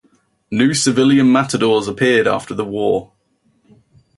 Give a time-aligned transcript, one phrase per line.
[0.49, 3.11] New civilian Matadors appeared after the war.